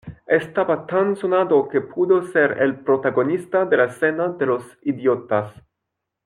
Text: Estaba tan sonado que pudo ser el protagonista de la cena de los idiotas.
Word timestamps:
Estaba 0.25 0.87
tan 0.87 1.15
sonado 1.15 1.69
que 1.69 1.79
pudo 1.79 2.25
ser 2.25 2.57
el 2.59 2.79
protagonista 2.79 3.65
de 3.65 3.77
la 3.77 3.89
cena 3.91 4.29
de 4.29 4.45
los 4.47 4.79
idiotas. 4.81 5.53